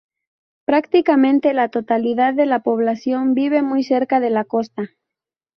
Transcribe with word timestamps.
Prácticamente 0.65 1.53
la 1.53 1.69
totalidad 1.69 2.33
de 2.33 2.47
la 2.47 2.63
población 2.63 3.35
vive 3.35 3.61
muy 3.61 3.83
cerca 3.83 4.19
de 4.19 4.31
la 4.31 4.45
costa. 4.45 4.89